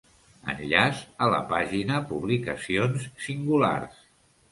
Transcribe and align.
Enllaç 0.51 1.01
a 1.25 1.27
la 1.33 1.41
pàgina 1.51 1.99
Publicacions 2.13 3.05
singulars. 3.27 4.01